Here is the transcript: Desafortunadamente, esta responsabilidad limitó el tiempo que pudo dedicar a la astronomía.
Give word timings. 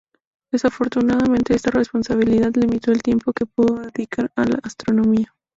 Desafortunadamente, 0.51 1.53
esta 1.53 1.69
responsabilidad 1.69 2.55
limitó 2.55 2.91
el 2.91 3.03
tiempo 3.03 3.33
que 3.33 3.45
pudo 3.45 3.75
dedicar 3.81 4.31
a 4.35 4.45
la 4.45 4.57
astronomía. 4.63 5.35